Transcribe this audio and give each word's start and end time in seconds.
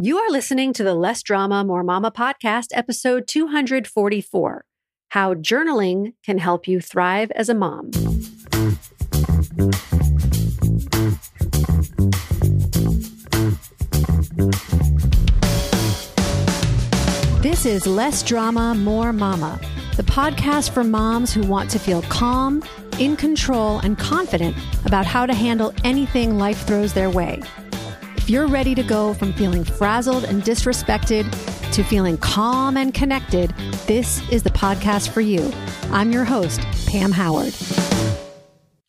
You 0.00 0.18
are 0.18 0.28
listening 0.28 0.72
to 0.72 0.82
the 0.82 0.92
Less 0.92 1.22
Drama, 1.22 1.62
More 1.62 1.84
Mama 1.84 2.10
podcast, 2.10 2.70
episode 2.72 3.28
244 3.28 4.64
How 5.10 5.34
Journaling 5.34 6.14
Can 6.24 6.38
Help 6.38 6.66
You 6.66 6.80
Thrive 6.80 7.30
as 7.30 7.48
a 7.48 7.54
Mom. 7.54 7.92
This 17.40 17.64
is 17.64 17.86
Less 17.86 18.24
Drama, 18.24 18.74
More 18.74 19.12
Mama, 19.12 19.60
the 19.96 20.02
podcast 20.02 20.70
for 20.70 20.82
moms 20.82 21.32
who 21.32 21.42
want 21.42 21.70
to 21.70 21.78
feel 21.78 22.02
calm, 22.02 22.64
in 22.98 23.14
control, 23.14 23.78
and 23.78 23.96
confident 23.96 24.56
about 24.84 25.06
how 25.06 25.24
to 25.24 25.34
handle 25.34 25.72
anything 25.84 26.36
life 26.36 26.66
throws 26.66 26.94
their 26.94 27.10
way. 27.10 27.40
If 28.24 28.30
you're 28.30 28.46
ready 28.46 28.74
to 28.76 28.82
go 28.82 29.12
from 29.12 29.34
feeling 29.34 29.64
frazzled 29.64 30.24
and 30.24 30.42
disrespected 30.42 31.30
to 31.72 31.84
feeling 31.84 32.16
calm 32.16 32.74
and 32.78 32.94
connected, 32.94 33.50
this 33.86 34.26
is 34.30 34.42
the 34.42 34.48
podcast 34.48 35.10
for 35.10 35.20
you. 35.20 35.52
I'm 35.90 36.10
your 36.10 36.24
host, 36.24 36.62
Pam 36.86 37.12
Howard. 37.12 37.54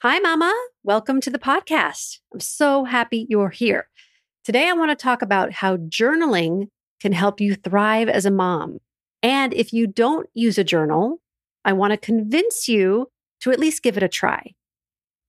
Hi, 0.02 0.20
Mama. 0.20 0.54
Welcome 0.84 1.20
to 1.20 1.30
the 1.30 1.38
podcast. 1.38 2.20
I'm 2.34 2.40
so 2.40 2.86
happy 2.86 3.28
you're 3.30 3.50
here. 3.50 3.90
Today, 4.46 4.70
I 4.70 4.72
want 4.72 4.92
to 4.92 5.04
talk 5.04 5.22
about 5.22 5.52
how 5.52 5.76
journaling 5.76 6.70
can 7.02 7.12
help 7.12 7.42
you 7.42 7.56
thrive 7.56 8.08
as 8.08 8.26
a 8.26 8.32
mom. 8.32 8.80
And 9.22 9.54
if 9.54 9.74
you 9.74 9.86
don't 9.86 10.30
use 10.34 10.58
a 10.58 10.64
journal, 10.64 11.20
I 11.66 11.74
want 11.74 11.92
to 11.92 11.98
convince 11.98 12.70
you 12.70 13.12
to 13.42 13.52
at 13.52 13.60
least 13.60 13.84
give 13.84 13.98
it 13.98 14.04
a 14.04 14.08
try. 14.08 14.54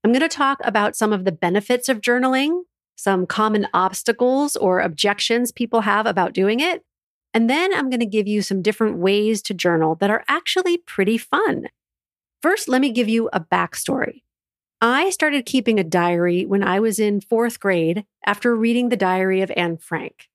I'm 0.04 0.12
going 0.12 0.20
to 0.20 0.28
talk 0.28 0.60
about 0.62 0.94
some 0.94 1.12
of 1.12 1.24
the 1.24 1.32
benefits 1.32 1.88
of 1.88 2.00
journaling 2.00 2.60
some 2.96 3.26
common 3.26 3.68
obstacles 3.72 4.56
or 4.56 4.80
objections 4.80 5.52
people 5.52 5.82
have 5.82 6.06
about 6.06 6.32
doing 6.32 6.60
it. 6.60 6.82
And 7.32 7.48
then 7.50 7.72
I'm 7.74 7.90
going 7.90 8.00
to 8.00 8.06
give 8.06 8.26
you 8.26 8.42
some 8.42 8.62
different 8.62 8.96
ways 8.96 9.42
to 9.42 9.54
journal 9.54 9.94
that 9.96 10.10
are 10.10 10.24
actually 10.26 10.78
pretty 10.78 11.18
fun. 11.18 11.66
First, 12.42 12.68
let 12.68 12.80
me 12.80 12.90
give 12.90 13.08
you 13.08 13.28
a 13.32 13.40
backstory. 13.40 14.22
I 14.80 15.10
started 15.10 15.46
keeping 15.46 15.78
a 15.78 15.84
diary 15.84 16.44
when 16.44 16.62
I 16.62 16.80
was 16.80 16.98
in 16.98 17.20
fourth 17.20 17.60
grade 17.60 18.04
after 18.26 18.54
reading 18.54 18.88
the 18.88 18.96
diary 18.96 19.40
of 19.40 19.52
Anne 19.56 19.78
Frank. 19.78 20.28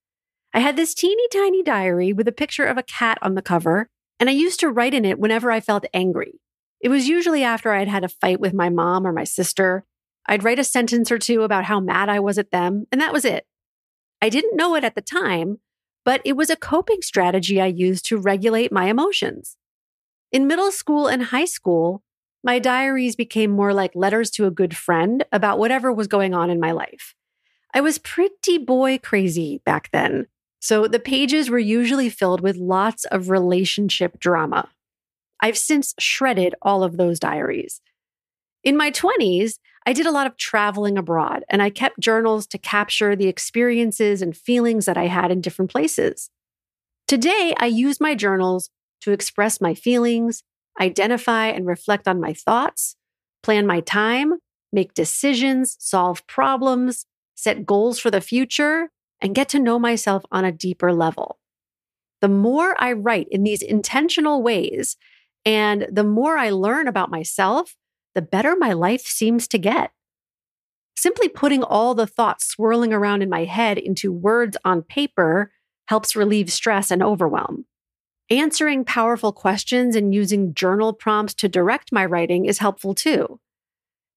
I 0.53 0.59
had 0.59 0.75
this 0.75 0.93
teeny 0.93 1.27
tiny 1.31 1.63
diary 1.63 2.11
with 2.11 2.27
a 2.27 2.33
picture 2.33 2.65
of 2.65 2.77
a 2.77 2.83
cat 2.83 3.17
on 3.21 3.35
the 3.35 3.41
cover, 3.41 3.87
and 4.19 4.29
I 4.29 4.33
used 4.33 4.59
to 4.59 4.69
write 4.69 4.93
in 4.93 5.05
it 5.05 5.19
whenever 5.19 5.51
I 5.51 5.59
felt 5.59 5.85
angry. 5.93 6.39
It 6.81 6.89
was 6.89 7.07
usually 7.07 7.43
after 7.43 7.71
I 7.71 7.79
had 7.79 7.87
had 7.87 8.03
a 8.03 8.09
fight 8.09 8.39
with 8.39 8.53
my 8.53 8.69
mom 8.69 9.05
or 9.05 9.11
my 9.11 9.23
sister, 9.23 9.85
I'd 10.27 10.43
write 10.43 10.59
a 10.59 10.63
sentence 10.63 11.11
or 11.11 11.17
two 11.17 11.43
about 11.43 11.65
how 11.65 11.79
mad 11.79 12.09
I 12.09 12.19
was 12.19 12.37
at 12.37 12.51
them, 12.51 12.85
and 12.91 13.01
that 13.01 13.13
was 13.13 13.25
it. 13.25 13.45
I 14.21 14.29
didn't 14.29 14.55
know 14.55 14.75
it 14.75 14.83
at 14.83 14.95
the 14.95 15.01
time, 15.01 15.59
but 16.05 16.21
it 16.23 16.33
was 16.33 16.49
a 16.49 16.55
coping 16.55 17.01
strategy 17.01 17.59
I 17.59 17.67
used 17.67 18.05
to 18.05 18.17
regulate 18.17 18.71
my 18.71 18.85
emotions. 18.85 19.57
In 20.31 20.47
middle 20.47 20.71
school 20.71 21.07
and 21.07 21.23
high 21.23 21.45
school, 21.45 22.03
my 22.43 22.57
diaries 22.57 23.15
became 23.15 23.51
more 23.51 23.73
like 23.73 23.91
letters 23.93 24.31
to 24.31 24.45
a 24.45 24.51
good 24.51 24.75
friend 24.75 25.25
about 25.31 25.59
whatever 25.59 25.91
was 25.91 26.07
going 26.07 26.33
on 26.33 26.49
in 26.49 26.59
my 26.59 26.71
life. 26.71 27.13
I 27.73 27.81
was 27.81 27.97
pretty 27.97 28.57
boy 28.57 28.97
crazy 28.97 29.61
back 29.65 29.89
then, 29.91 30.27
so 30.59 30.87
the 30.87 30.99
pages 30.99 31.49
were 31.49 31.59
usually 31.59 32.09
filled 32.09 32.41
with 32.41 32.57
lots 32.57 33.05
of 33.05 33.29
relationship 33.29 34.19
drama. 34.19 34.69
I've 35.39 35.57
since 35.57 35.93
shredded 35.99 36.55
all 36.61 36.83
of 36.83 36.97
those 36.97 37.19
diaries. 37.19 37.81
In 38.63 38.77
my 38.77 38.91
20s, 38.91 39.53
I 39.85 39.93
did 39.93 40.05
a 40.05 40.11
lot 40.11 40.27
of 40.27 40.37
traveling 40.37 40.97
abroad 40.97 41.43
and 41.49 41.61
I 41.61 41.71
kept 41.71 41.99
journals 41.99 42.45
to 42.47 42.57
capture 42.59 43.15
the 43.15 43.27
experiences 43.27 44.21
and 44.21 44.37
feelings 44.37 44.85
that 44.85 44.97
I 44.97 45.07
had 45.07 45.31
in 45.31 45.41
different 45.41 45.71
places. 45.71 46.29
Today, 47.07 47.53
I 47.57 47.65
use 47.65 47.99
my 47.99 48.13
journals 48.13 48.69
to 49.01 49.11
express 49.11 49.59
my 49.59 49.73
feelings, 49.73 50.43
identify 50.79 51.47
and 51.47 51.65
reflect 51.65 52.07
on 52.07 52.21
my 52.21 52.33
thoughts, 52.33 52.95
plan 53.41 53.65
my 53.65 53.79
time, 53.81 54.35
make 54.71 54.93
decisions, 54.93 55.75
solve 55.79 56.25
problems, 56.27 57.05
set 57.35 57.65
goals 57.65 57.99
for 57.99 58.11
the 58.11 58.21
future, 58.21 58.89
and 59.19 59.35
get 59.35 59.49
to 59.49 59.59
know 59.59 59.79
myself 59.79 60.23
on 60.31 60.45
a 60.45 60.51
deeper 60.51 60.93
level. 60.93 61.39
The 62.21 62.29
more 62.29 62.75
I 62.81 62.93
write 62.93 63.27
in 63.31 63.43
these 63.43 63.63
intentional 63.63 64.43
ways, 64.43 64.95
and 65.43 65.87
the 65.91 66.03
more 66.03 66.37
I 66.37 66.51
learn 66.51 66.87
about 66.87 67.09
myself, 67.09 67.75
the 68.15 68.21
better 68.21 68.55
my 68.55 68.73
life 68.73 69.01
seems 69.01 69.47
to 69.49 69.57
get. 69.57 69.91
Simply 70.95 71.29
putting 71.29 71.63
all 71.63 71.95
the 71.95 72.07
thoughts 72.07 72.47
swirling 72.47 72.93
around 72.93 73.21
in 73.21 73.29
my 73.29 73.45
head 73.45 73.77
into 73.77 74.11
words 74.11 74.57
on 74.63 74.83
paper 74.83 75.51
helps 75.87 76.15
relieve 76.15 76.51
stress 76.51 76.91
and 76.91 77.01
overwhelm. 77.01 77.65
Answering 78.29 78.85
powerful 78.85 79.33
questions 79.33 79.95
and 79.95 80.13
using 80.13 80.53
journal 80.53 80.93
prompts 80.93 81.33
to 81.33 81.49
direct 81.49 81.91
my 81.91 82.05
writing 82.05 82.45
is 82.45 82.59
helpful 82.59 82.93
too. 82.93 83.39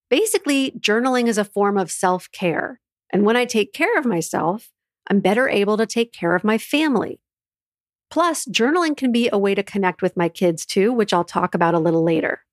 Basically, 0.09 0.71
journaling 0.79 1.27
is 1.27 1.37
a 1.37 1.43
form 1.43 1.77
of 1.77 1.91
self 1.91 2.31
care. 2.31 2.79
And 3.11 3.25
when 3.25 3.35
I 3.35 3.45
take 3.45 3.73
care 3.73 3.97
of 3.97 4.05
myself, 4.05 4.71
I'm 5.09 5.19
better 5.19 5.49
able 5.49 5.77
to 5.77 5.85
take 5.85 6.13
care 6.13 6.35
of 6.35 6.43
my 6.43 6.57
family. 6.57 7.19
Plus, 8.09 8.45
journaling 8.45 8.95
can 8.95 9.11
be 9.11 9.29
a 9.31 9.37
way 9.37 9.55
to 9.55 9.63
connect 9.63 10.01
with 10.01 10.15
my 10.15 10.29
kids 10.29 10.65
too, 10.65 10.93
which 10.93 11.13
I'll 11.13 11.25
talk 11.25 11.53
about 11.53 11.73
a 11.73 11.79
little 11.79 12.03
later. 12.03 12.44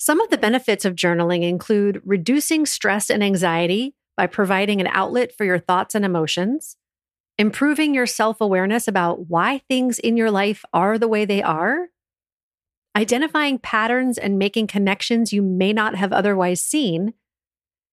Some 0.00 0.18
of 0.22 0.30
the 0.30 0.38
benefits 0.38 0.86
of 0.86 0.94
journaling 0.94 1.42
include 1.42 2.00
reducing 2.06 2.64
stress 2.64 3.10
and 3.10 3.22
anxiety 3.22 3.94
by 4.16 4.28
providing 4.28 4.80
an 4.80 4.86
outlet 4.86 5.30
for 5.30 5.44
your 5.44 5.58
thoughts 5.58 5.94
and 5.94 6.06
emotions, 6.06 6.78
improving 7.36 7.94
your 7.94 8.06
self 8.06 8.40
awareness 8.40 8.88
about 8.88 9.28
why 9.28 9.58
things 9.68 9.98
in 9.98 10.16
your 10.16 10.30
life 10.30 10.64
are 10.72 10.96
the 10.96 11.06
way 11.06 11.26
they 11.26 11.42
are, 11.42 11.88
identifying 12.96 13.58
patterns 13.58 14.16
and 14.16 14.38
making 14.38 14.68
connections 14.68 15.34
you 15.34 15.42
may 15.42 15.70
not 15.70 15.96
have 15.96 16.14
otherwise 16.14 16.62
seen, 16.62 17.12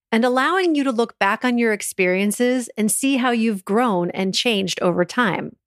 and 0.10 0.24
allowing 0.24 0.76
you 0.76 0.86
to 0.86 0.94
look 0.94 1.20
back 1.20 1.44
on 1.44 1.58
your 1.58 1.74
experiences 1.74 2.70
and 2.78 2.90
see 2.90 3.18
how 3.18 3.32
you've 3.32 3.66
grown 3.66 4.12
and 4.12 4.34
changed 4.34 4.82
over 4.82 5.04
time. 5.04 5.58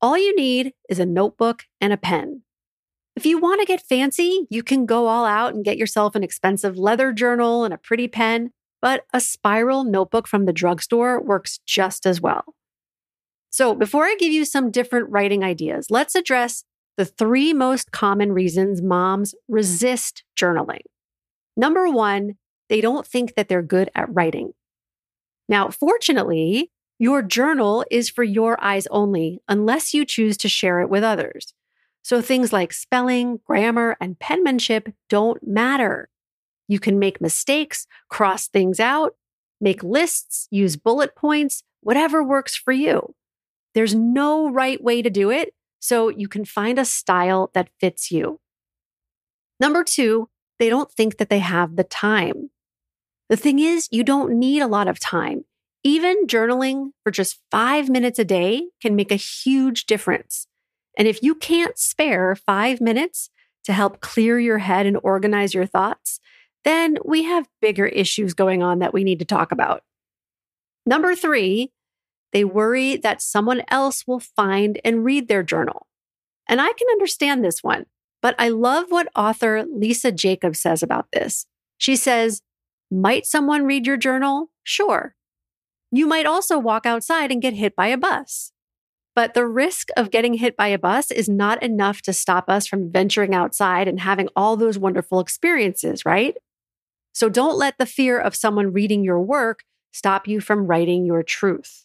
All 0.00 0.16
you 0.16 0.34
need 0.34 0.72
is 0.88 0.98
a 0.98 1.04
notebook 1.04 1.66
and 1.78 1.92
a 1.92 1.98
pen. 1.98 2.40
If 3.18 3.26
you 3.26 3.40
want 3.40 3.60
to 3.60 3.66
get 3.66 3.80
fancy, 3.80 4.46
you 4.48 4.62
can 4.62 4.86
go 4.86 5.08
all 5.08 5.24
out 5.24 5.52
and 5.52 5.64
get 5.64 5.76
yourself 5.76 6.14
an 6.14 6.22
expensive 6.22 6.78
leather 6.78 7.10
journal 7.10 7.64
and 7.64 7.74
a 7.74 7.76
pretty 7.76 8.06
pen, 8.06 8.52
but 8.80 9.06
a 9.12 9.20
spiral 9.20 9.82
notebook 9.82 10.28
from 10.28 10.44
the 10.44 10.52
drugstore 10.52 11.20
works 11.20 11.58
just 11.66 12.06
as 12.06 12.20
well. 12.20 12.54
So, 13.50 13.74
before 13.74 14.04
I 14.04 14.14
give 14.20 14.30
you 14.30 14.44
some 14.44 14.70
different 14.70 15.10
writing 15.10 15.42
ideas, 15.42 15.88
let's 15.90 16.14
address 16.14 16.62
the 16.96 17.04
three 17.04 17.52
most 17.52 17.90
common 17.90 18.30
reasons 18.30 18.82
moms 18.82 19.34
resist 19.48 20.22
journaling. 20.38 20.82
Number 21.56 21.90
one, 21.90 22.36
they 22.68 22.80
don't 22.80 23.04
think 23.04 23.34
that 23.34 23.48
they're 23.48 23.62
good 23.62 23.90
at 23.96 24.14
writing. 24.14 24.52
Now, 25.48 25.70
fortunately, 25.70 26.70
your 27.00 27.22
journal 27.22 27.84
is 27.90 28.08
for 28.08 28.22
your 28.22 28.62
eyes 28.62 28.86
only 28.92 29.40
unless 29.48 29.92
you 29.92 30.04
choose 30.04 30.36
to 30.36 30.48
share 30.48 30.80
it 30.80 30.88
with 30.88 31.02
others. 31.02 31.52
So 32.08 32.22
things 32.22 32.54
like 32.54 32.72
spelling, 32.72 33.40
grammar, 33.44 33.94
and 34.00 34.18
penmanship 34.18 34.94
don't 35.10 35.46
matter. 35.46 36.08
You 36.66 36.80
can 36.80 36.98
make 36.98 37.20
mistakes, 37.20 37.86
cross 38.08 38.48
things 38.48 38.80
out, 38.80 39.16
make 39.60 39.82
lists, 39.82 40.48
use 40.50 40.76
bullet 40.76 41.14
points, 41.14 41.64
whatever 41.82 42.24
works 42.24 42.56
for 42.56 42.72
you. 42.72 43.14
There's 43.74 43.94
no 43.94 44.48
right 44.48 44.82
way 44.82 45.02
to 45.02 45.10
do 45.10 45.30
it, 45.30 45.52
so 45.80 46.08
you 46.08 46.28
can 46.28 46.46
find 46.46 46.78
a 46.78 46.86
style 46.86 47.50
that 47.52 47.68
fits 47.78 48.10
you. 48.10 48.40
Number 49.60 49.84
two, 49.84 50.30
they 50.58 50.70
don't 50.70 50.90
think 50.90 51.18
that 51.18 51.28
they 51.28 51.40
have 51.40 51.76
the 51.76 51.84
time. 51.84 52.48
The 53.28 53.36
thing 53.36 53.58
is, 53.58 53.86
you 53.90 54.02
don't 54.02 54.38
need 54.38 54.62
a 54.62 54.66
lot 54.66 54.88
of 54.88 54.98
time. 54.98 55.44
Even 55.84 56.26
journaling 56.26 56.92
for 57.04 57.10
just 57.10 57.38
five 57.50 57.90
minutes 57.90 58.18
a 58.18 58.24
day 58.24 58.68
can 58.80 58.96
make 58.96 59.12
a 59.12 59.16
huge 59.16 59.84
difference. 59.84 60.47
And 60.98 61.08
if 61.08 61.22
you 61.22 61.36
can't 61.36 61.78
spare 61.78 62.34
five 62.34 62.80
minutes 62.80 63.30
to 63.64 63.72
help 63.72 64.00
clear 64.00 64.38
your 64.38 64.58
head 64.58 64.84
and 64.84 64.98
organize 65.02 65.54
your 65.54 65.64
thoughts, 65.64 66.18
then 66.64 66.98
we 67.04 67.22
have 67.22 67.48
bigger 67.62 67.86
issues 67.86 68.34
going 68.34 68.62
on 68.62 68.80
that 68.80 68.92
we 68.92 69.04
need 69.04 69.20
to 69.20 69.24
talk 69.24 69.52
about. 69.52 69.84
Number 70.84 71.14
three, 71.14 71.70
they 72.32 72.44
worry 72.44 72.96
that 72.96 73.22
someone 73.22 73.62
else 73.68 74.06
will 74.06 74.20
find 74.20 74.80
and 74.84 75.04
read 75.04 75.28
their 75.28 75.42
journal. 75.42 75.86
And 76.48 76.60
I 76.60 76.72
can 76.72 76.88
understand 76.90 77.44
this 77.44 77.62
one, 77.62 77.86
but 78.20 78.34
I 78.38 78.48
love 78.48 78.86
what 78.88 79.08
author 79.14 79.64
Lisa 79.70 80.10
Jacobs 80.10 80.60
says 80.60 80.82
about 80.82 81.08
this. 81.12 81.46
She 81.76 81.94
says, 81.94 82.42
Might 82.90 83.26
someone 83.26 83.64
read 83.64 83.86
your 83.86 83.96
journal? 83.96 84.50
Sure. 84.62 85.14
You 85.90 86.06
might 86.06 86.26
also 86.26 86.58
walk 86.58 86.84
outside 86.84 87.30
and 87.30 87.40
get 87.40 87.54
hit 87.54 87.76
by 87.76 87.88
a 87.88 87.96
bus. 87.96 88.52
But 89.18 89.34
the 89.34 89.48
risk 89.48 89.88
of 89.96 90.12
getting 90.12 90.34
hit 90.34 90.56
by 90.56 90.68
a 90.68 90.78
bus 90.78 91.10
is 91.10 91.28
not 91.28 91.60
enough 91.60 92.02
to 92.02 92.12
stop 92.12 92.48
us 92.48 92.68
from 92.68 92.92
venturing 92.92 93.34
outside 93.34 93.88
and 93.88 93.98
having 93.98 94.28
all 94.36 94.56
those 94.56 94.78
wonderful 94.78 95.18
experiences, 95.18 96.04
right? 96.04 96.36
So 97.14 97.28
don't 97.28 97.58
let 97.58 97.78
the 97.78 97.84
fear 97.84 98.20
of 98.20 98.36
someone 98.36 98.72
reading 98.72 99.02
your 99.02 99.20
work 99.20 99.64
stop 99.90 100.28
you 100.28 100.40
from 100.40 100.68
writing 100.68 101.04
your 101.04 101.24
truth. 101.24 101.84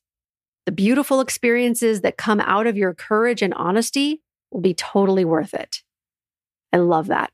the 0.68 0.71
beautiful 0.71 1.21
experiences 1.21 2.01
that 2.01 2.18
come 2.18 2.39
out 2.39 2.68
of 2.68 2.77
your 2.77 2.94
courage 2.94 3.41
and 3.41 3.56
honesty 3.56 4.21
will 4.51 4.62
be 4.62 4.75
totally 4.75 5.25
worth 5.25 5.56
it. 5.56 5.81
I 6.71 6.77
love 6.77 7.07
that. 7.07 7.31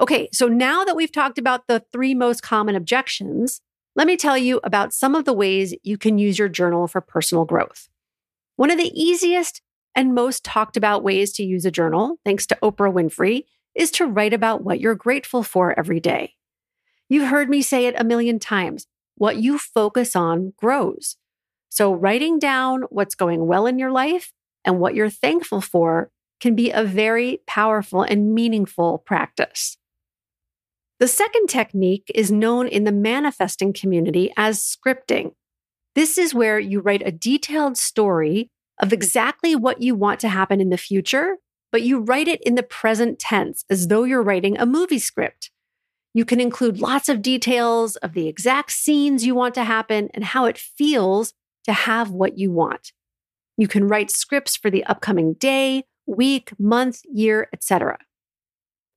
Okay, 0.00 0.30
so 0.32 0.48
now 0.48 0.82
that 0.84 0.96
we've 0.96 1.12
talked 1.12 1.36
about 1.36 1.66
the 1.66 1.84
three 1.92 2.14
most 2.14 2.42
common 2.42 2.74
objections, 2.74 3.60
let 3.96 4.06
me 4.06 4.16
tell 4.16 4.38
you 4.38 4.60
about 4.64 4.94
some 4.94 5.14
of 5.14 5.26
the 5.26 5.34
ways 5.34 5.74
you 5.82 5.98
can 5.98 6.16
use 6.16 6.38
your 6.38 6.48
journal 6.48 6.86
for 6.86 7.02
personal 7.02 7.44
growth. 7.44 7.90
One 8.56 8.70
of 8.70 8.78
the 8.78 8.92
easiest 9.00 9.62
and 9.94 10.14
most 10.14 10.44
talked 10.44 10.76
about 10.76 11.02
ways 11.02 11.32
to 11.34 11.44
use 11.44 11.64
a 11.64 11.70
journal, 11.70 12.18
thanks 12.24 12.46
to 12.46 12.58
Oprah 12.62 12.92
Winfrey, 12.92 13.44
is 13.74 13.90
to 13.92 14.06
write 14.06 14.32
about 14.32 14.64
what 14.64 14.80
you're 14.80 14.94
grateful 14.94 15.42
for 15.42 15.78
every 15.78 16.00
day. 16.00 16.34
You've 17.08 17.28
heard 17.28 17.48
me 17.48 17.62
say 17.62 17.86
it 17.86 17.94
a 17.98 18.04
million 18.04 18.38
times 18.38 18.86
what 19.16 19.36
you 19.36 19.58
focus 19.58 20.14
on 20.16 20.52
grows. 20.56 21.16
So, 21.68 21.92
writing 21.92 22.38
down 22.38 22.82
what's 22.90 23.14
going 23.14 23.46
well 23.46 23.66
in 23.66 23.78
your 23.78 23.90
life 23.90 24.32
and 24.64 24.78
what 24.78 24.94
you're 24.94 25.10
thankful 25.10 25.60
for 25.60 26.10
can 26.40 26.54
be 26.54 26.70
a 26.70 26.84
very 26.84 27.40
powerful 27.46 28.02
and 28.02 28.34
meaningful 28.34 28.98
practice. 28.98 29.76
The 30.98 31.08
second 31.08 31.48
technique 31.48 32.10
is 32.14 32.30
known 32.30 32.68
in 32.68 32.84
the 32.84 32.92
manifesting 32.92 33.72
community 33.72 34.32
as 34.36 34.60
scripting. 34.60 35.32
This 35.96 36.18
is 36.18 36.34
where 36.34 36.58
you 36.58 36.80
write 36.80 37.02
a 37.06 37.10
detailed 37.10 37.78
story 37.78 38.50
of 38.82 38.92
exactly 38.92 39.56
what 39.56 39.80
you 39.80 39.94
want 39.94 40.20
to 40.20 40.28
happen 40.28 40.60
in 40.60 40.68
the 40.68 40.76
future, 40.76 41.38
but 41.72 41.80
you 41.80 42.00
write 42.00 42.28
it 42.28 42.42
in 42.42 42.54
the 42.54 42.62
present 42.62 43.18
tense 43.18 43.64
as 43.70 43.88
though 43.88 44.04
you're 44.04 44.22
writing 44.22 44.58
a 44.58 44.66
movie 44.66 44.98
script. 44.98 45.50
You 46.12 46.26
can 46.26 46.38
include 46.38 46.80
lots 46.80 47.08
of 47.08 47.22
details 47.22 47.96
of 47.96 48.12
the 48.12 48.28
exact 48.28 48.72
scenes 48.72 49.24
you 49.24 49.34
want 49.34 49.54
to 49.54 49.64
happen 49.64 50.10
and 50.12 50.22
how 50.22 50.44
it 50.44 50.58
feels 50.58 51.32
to 51.64 51.72
have 51.72 52.10
what 52.10 52.36
you 52.36 52.52
want. 52.52 52.92
You 53.56 53.66
can 53.66 53.88
write 53.88 54.10
scripts 54.10 54.54
for 54.54 54.70
the 54.70 54.84
upcoming 54.84 55.32
day, 55.32 55.84
week, 56.06 56.52
month, 56.58 57.00
year, 57.10 57.48
etc. 57.54 57.96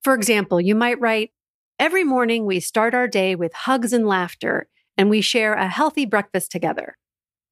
For 0.03 0.13
example, 0.13 0.59
you 0.59 0.75
might 0.75 0.99
write, 0.99 1.31
Every 1.79 2.03
morning 2.03 2.45
we 2.45 2.59
start 2.59 2.93
our 2.93 3.07
day 3.07 3.35
with 3.35 3.53
hugs 3.53 3.93
and 3.93 4.05
laughter, 4.05 4.67
and 4.99 5.09
we 5.09 5.21
share 5.21 5.53
a 5.53 5.69
healthy 5.69 6.05
breakfast 6.05 6.51
together. 6.51 6.97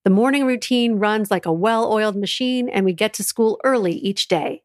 The 0.04 0.12
morning 0.12 0.46
routine 0.46 0.96
runs 0.96 1.32
like 1.32 1.46
a 1.46 1.52
well 1.54 1.90
oiled 1.90 2.18
machine, 2.18 2.68
and 2.68 2.84
we 2.84 2.92
get 2.92 3.14
to 3.14 3.24
school 3.24 3.58
early 3.64 3.94
each 3.94 4.28
day. 4.28 4.64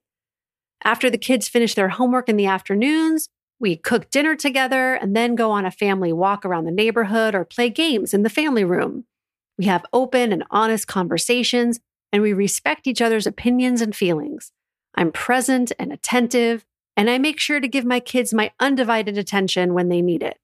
After 0.82 1.08
the 1.08 1.16
kids 1.16 1.48
finish 1.48 1.76
their 1.76 1.90
homework 1.90 2.28
in 2.28 2.36
the 2.36 2.46
afternoons, 2.46 3.28
we 3.60 3.76
cook 3.76 4.10
dinner 4.10 4.34
together 4.34 4.94
and 4.94 5.14
then 5.14 5.36
go 5.36 5.52
on 5.52 5.64
a 5.64 5.70
family 5.70 6.12
walk 6.12 6.44
around 6.44 6.64
the 6.64 6.72
neighborhood 6.72 7.36
or 7.36 7.44
play 7.44 7.70
games 7.70 8.12
in 8.12 8.24
the 8.24 8.28
family 8.28 8.64
room. 8.64 9.04
We 9.56 9.66
have 9.66 9.86
open 9.92 10.32
and 10.32 10.42
honest 10.50 10.88
conversations, 10.88 11.78
and 12.12 12.20
we 12.20 12.32
respect 12.32 12.88
each 12.88 13.00
other's 13.00 13.28
opinions 13.28 13.80
and 13.80 13.94
feelings. 13.94 14.50
I'm 14.96 15.12
present 15.12 15.70
and 15.78 15.92
attentive, 15.92 16.64
and 16.96 17.08
I 17.08 17.18
make 17.18 17.38
sure 17.38 17.60
to 17.60 17.68
give 17.68 17.84
my 17.84 18.00
kids 18.00 18.34
my 18.34 18.50
undivided 18.58 19.16
attention 19.16 19.72
when 19.72 19.88
they 19.88 20.02
need 20.02 20.24
it. 20.24 20.38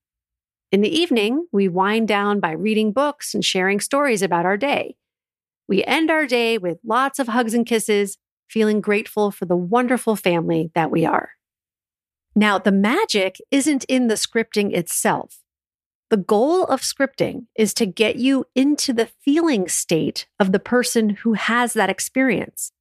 In 0.70 0.82
the 0.82 0.94
evening, 0.94 1.46
we 1.50 1.66
wind 1.66 2.08
down 2.08 2.40
by 2.40 2.50
reading 2.52 2.92
books 2.92 3.32
and 3.34 3.42
sharing 3.42 3.80
stories 3.80 4.20
about 4.20 4.44
our 4.44 4.58
day. 4.58 4.96
We 5.66 5.82
end 5.84 6.10
our 6.10 6.26
day 6.26 6.58
with 6.58 6.78
lots 6.84 7.18
of 7.18 7.28
hugs 7.28 7.54
and 7.54 7.64
kisses, 7.64 8.18
feeling 8.48 8.82
grateful 8.82 9.30
for 9.30 9.46
the 9.46 9.56
wonderful 9.56 10.14
family 10.14 10.70
that 10.74 10.90
we 10.90 11.06
are. 11.06 11.30
Now, 12.36 12.58
the 12.58 12.72
magic 12.72 13.36
isn't 13.50 13.84
in 13.84 14.08
the 14.08 14.14
scripting 14.14 14.74
itself. 14.74 15.38
The 16.10 16.18
goal 16.18 16.64
of 16.64 16.82
scripting 16.82 17.46
is 17.54 17.74
to 17.74 17.86
get 17.86 18.16
you 18.16 18.44
into 18.54 18.92
the 18.92 19.10
feeling 19.24 19.68
state 19.68 20.26
of 20.38 20.52
the 20.52 20.58
person 20.58 21.10
who 21.10 21.32
has 21.32 21.72
that 21.74 21.90
experience. 21.90 22.72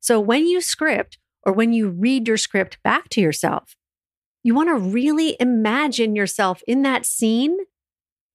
So 0.00 0.20
when 0.20 0.46
you 0.46 0.60
script, 0.60 1.18
or 1.44 1.52
when 1.52 1.72
you 1.72 1.88
read 1.88 2.28
your 2.28 2.36
script 2.36 2.78
back 2.82 3.08
to 3.10 3.20
yourself, 3.20 3.74
you 4.42 4.54
want 4.54 4.68
to 4.68 4.74
really 4.74 5.36
imagine 5.38 6.16
yourself 6.16 6.62
in 6.66 6.82
that 6.82 7.06
scene 7.06 7.56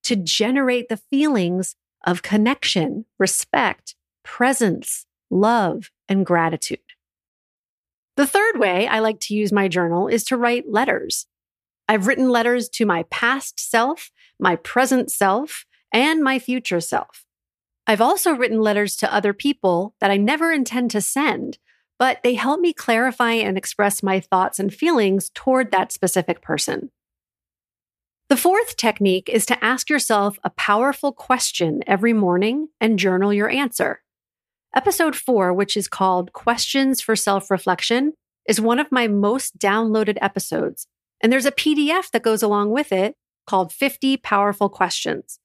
to 0.04 0.16
generate 0.16 0.90
the 0.90 0.98
feelings 0.98 1.76
of 2.06 2.22
connection, 2.22 3.06
respect, 3.18 3.96
presence, 4.24 5.06
love, 5.30 5.90
and 6.08 6.26
gratitude. 6.26 6.80
The 8.16 8.28
third 8.28 8.60
way 8.60 8.88
I 8.88 9.00
like 9.00 9.20
to 9.22 9.36
use 9.36 9.52
my 9.52 9.68
journal 9.68 10.08
is 10.08 10.24
to 10.26 10.38
write 10.38 10.72
letters. 10.72 11.28
I've 11.88 12.08
written 12.08 12.30
letters 12.30 12.70
to 12.70 12.86
my 12.86 13.04
past 13.10 13.60
self, 13.60 14.12
my 14.40 14.56
present 14.56 15.12
self, 15.12 15.66
and 15.92 16.24
my 16.24 16.40
future 16.40 16.82
self. 16.82 17.26
I've 17.88 18.02
also 18.02 18.32
written 18.34 18.62
letters 18.62 18.96
to 18.98 19.14
other 19.14 19.34
people 19.34 19.96
that 20.00 20.12
I 20.12 20.18
never 20.18 20.52
intend 20.52 20.92
to 20.92 21.02
send, 21.02 21.58
but 21.98 22.22
they 22.24 22.36
help 22.36 22.60
me 22.60 22.74
clarify 22.74 23.34
and 23.34 23.58
express 23.58 24.04
my 24.04 24.20
thoughts 24.20 24.60
and 24.60 24.74
feelings 24.74 25.30
toward 25.34 25.72
that 25.72 25.92
specific 25.92 26.42
person. 26.42 26.92
The 28.28 28.38
fourth 28.38 28.76
technique 28.76 29.30
is 29.30 29.46
to 29.46 29.64
ask 29.64 29.90
yourself 29.90 30.40
a 30.44 30.50
powerful 30.50 31.12
question 31.12 31.84
every 31.86 32.14
morning 32.14 32.70
and 32.82 32.98
journal 32.98 33.32
your 33.32 33.50
answer. 33.50 34.02
Episode 34.76 35.16
four, 35.16 35.54
which 35.54 35.78
is 35.78 35.88
called 35.88 36.34
Questions 36.34 37.00
for 37.00 37.16
Self 37.16 37.52
Reflection, 37.52 38.14
is 38.48 38.60
one 38.60 38.80
of 38.80 38.92
my 38.92 39.08
most 39.08 39.58
downloaded 39.58 40.18
episodes. 40.22 40.88
And 41.22 41.32
there's 41.32 41.46
a 41.46 41.52
PDF 41.52 42.12
that 42.12 42.24
goes 42.24 42.44
along 42.44 42.72
with 42.72 42.92
it 42.92 43.16
called 43.48 43.72
50 43.72 44.18
Powerful 44.18 44.70
Questions. 44.70 45.40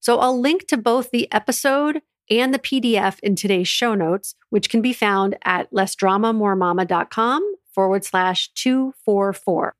So 0.00 0.18
I'll 0.18 0.38
link 0.38 0.66
to 0.66 0.76
both 0.76 1.10
the 1.12 1.32
episode 1.32 2.02
and 2.30 2.52
the 2.52 2.58
PDF 2.58 3.18
in 3.20 3.36
today's 3.36 3.68
show 3.68 3.94
notes, 3.94 4.34
which 4.50 4.68
can 4.70 4.82
be 4.82 4.92
found 4.92 5.36
at 5.44 5.70
lessdramamoremama.com 5.72 7.54
forward 7.72 8.04
slash 8.04 8.50
244. 8.54 9.74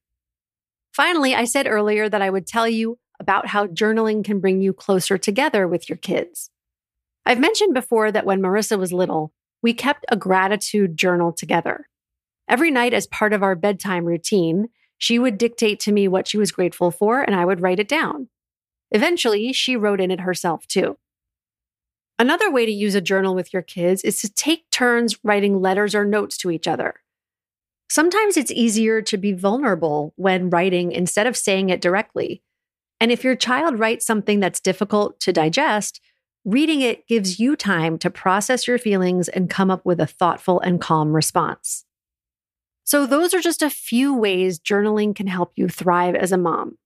Finally, 0.92 1.34
I 1.34 1.44
said 1.44 1.66
earlier 1.66 2.08
that 2.08 2.22
I 2.22 2.30
would 2.30 2.46
tell 2.46 2.68
you 2.68 2.98
about 3.18 3.48
how 3.48 3.66
journaling 3.66 4.24
can 4.24 4.40
bring 4.40 4.60
you 4.60 4.72
closer 4.72 5.16
together 5.16 5.66
with 5.66 5.88
your 5.88 5.96
kids. 5.96 6.50
I've 7.26 7.40
mentioned 7.40 7.74
before 7.74 8.12
that 8.12 8.26
when 8.26 8.40
Marissa 8.40 8.78
was 8.78 8.92
little, 8.92 9.32
we 9.62 9.72
kept 9.72 10.04
a 10.08 10.16
gratitude 10.16 10.96
journal 10.96 11.32
together. 11.32 11.88
Every 12.48 12.70
night, 12.70 12.92
as 12.92 13.06
part 13.06 13.32
of 13.32 13.42
our 13.42 13.54
bedtime 13.54 14.04
routine, 14.04 14.68
she 14.98 15.18
would 15.18 15.38
dictate 15.38 15.80
to 15.80 15.92
me 15.92 16.06
what 16.06 16.28
she 16.28 16.36
was 16.36 16.52
grateful 16.52 16.90
for, 16.90 17.22
and 17.22 17.34
I 17.34 17.44
would 17.44 17.62
write 17.62 17.80
it 17.80 17.88
down. 17.88 18.28
Eventually, 18.90 19.52
she 19.52 19.76
wrote 19.76 20.00
in 20.00 20.10
it 20.10 20.20
herself 20.20 20.66
too. 20.66 20.98
Another 22.18 22.50
way 22.50 22.64
to 22.64 22.72
use 22.72 22.94
a 22.94 23.00
journal 23.00 23.34
with 23.34 23.52
your 23.52 23.62
kids 23.62 24.02
is 24.02 24.20
to 24.20 24.32
take 24.32 24.70
turns 24.70 25.18
writing 25.24 25.60
letters 25.60 25.94
or 25.94 26.04
notes 26.04 26.36
to 26.38 26.50
each 26.50 26.68
other. 26.68 26.94
Sometimes 27.90 28.36
it's 28.36 28.52
easier 28.52 29.02
to 29.02 29.16
be 29.16 29.32
vulnerable 29.32 30.12
when 30.16 30.50
writing 30.50 30.92
instead 30.92 31.26
of 31.26 31.36
saying 31.36 31.70
it 31.70 31.80
directly. 31.80 32.42
And 33.00 33.10
if 33.10 33.24
your 33.24 33.34
child 33.34 33.78
writes 33.78 34.06
something 34.06 34.40
that's 34.40 34.60
difficult 34.60 35.18
to 35.20 35.32
digest, 35.32 36.00
reading 36.44 36.80
it 36.80 37.06
gives 37.08 37.40
you 37.40 37.56
time 37.56 37.98
to 37.98 38.10
process 38.10 38.68
your 38.68 38.78
feelings 38.78 39.28
and 39.28 39.50
come 39.50 39.70
up 39.70 39.84
with 39.84 40.00
a 40.00 40.06
thoughtful 40.06 40.60
and 40.60 40.80
calm 40.80 41.14
response. 41.14 41.84
So, 42.84 43.06
those 43.06 43.32
are 43.32 43.40
just 43.40 43.62
a 43.62 43.70
few 43.70 44.14
ways 44.14 44.60
journaling 44.60 45.16
can 45.16 45.26
help 45.26 45.52
you 45.56 45.68
thrive 45.68 46.14
as 46.14 46.32
a 46.32 46.38
mom. 46.38 46.76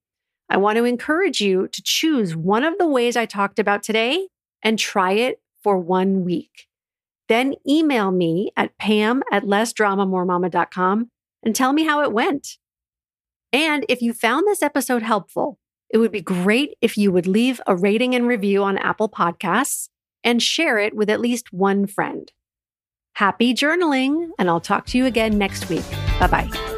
I 0.48 0.56
want 0.56 0.78
to 0.78 0.84
encourage 0.84 1.40
you 1.40 1.68
to 1.68 1.82
choose 1.82 2.36
one 2.36 2.64
of 2.64 2.78
the 2.78 2.86
ways 2.86 3.16
I 3.16 3.26
talked 3.26 3.58
about 3.58 3.82
today 3.82 4.28
and 4.62 4.78
try 4.78 5.12
it 5.12 5.40
for 5.62 5.78
one 5.78 6.24
week. 6.24 6.66
Then 7.28 7.54
email 7.68 8.10
me 8.10 8.50
at 8.56 8.76
pam 8.78 9.22
at 9.30 9.44
lessdramamoremama.com 9.44 11.10
and 11.42 11.54
tell 11.54 11.72
me 11.72 11.84
how 11.84 12.02
it 12.02 12.12
went. 12.12 12.56
And 13.52 13.84
if 13.88 14.02
you 14.02 14.12
found 14.12 14.46
this 14.46 14.62
episode 14.62 15.02
helpful, 15.02 15.58
it 15.90 15.98
would 15.98 16.12
be 16.12 16.20
great 16.20 16.76
if 16.80 16.98
you 16.98 17.12
would 17.12 17.26
leave 17.26 17.60
a 17.66 17.76
rating 17.76 18.14
and 18.14 18.26
review 18.26 18.62
on 18.62 18.78
Apple 18.78 19.08
Podcasts 19.08 19.88
and 20.22 20.42
share 20.42 20.78
it 20.78 20.94
with 20.94 21.08
at 21.08 21.20
least 21.20 21.52
one 21.52 21.86
friend. 21.86 22.30
Happy 23.14 23.54
journaling, 23.54 24.28
and 24.38 24.48
I'll 24.48 24.60
talk 24.60 24.86
to 24.86 24.98
you 24.98 25.06
again 25.06 25.38
next 25.38 25.68
week. 25.68 25.84
Bye 26.20 26.26
bye. 26.28 26.77